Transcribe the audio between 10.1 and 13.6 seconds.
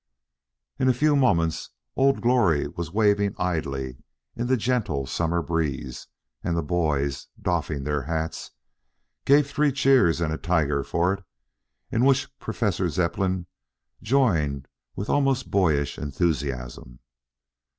and a tiger for it, in which Professor Zepplin